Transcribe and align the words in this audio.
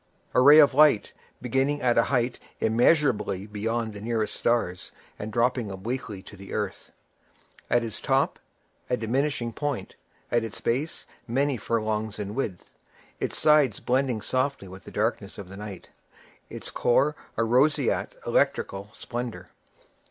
A 0.33 0.41
ray 0.41 0.57
of 0.57 0.73
light, 0.73 1.13
beginning 1.43 1.79
at 1.83 1.95
a 1.95 2.05
height 2.05 2.39
immeasurably 2.59 3.45
beyond 3.45 3.93
the 3.93 4.01
nearest 4.01 4.33
stars, 4.35 4.91
and 5.19 5.31
dropping 5.31 5.69
obliquely 5.69 6.23
to 6.23 6.35
the 6.35 6.53
earth; 6.53 6.89
at 7.69 7.83
its 7.83 7.99
top, 8.01 8.39
a 8.89 8.97
diminishing 8.97 9.53
point; 9.53 9.95
at 10.31 10.43
its 10.43 10.59
base, 10.59 11.05
many 11.27 11.55
furlongs 11.55 12.17
in 12.17 12.33
width; 12.33 12.73
its 13.19 13.37
sides 13.37 13.79
blending 13.79 14.21
softly 14.21 14.67
with 14.67 14.85
the 14.85 14.89
darkness 14.91 15.37
of 15.37 15.49
the 15.49 15.55
night, 15.57 15.89
its 16.49 16.71
core 16.71 17.15
a 17.37 17.43
roseate 17.43 18.15
electrical 18.25 18.89
splendor. 18.93 19.45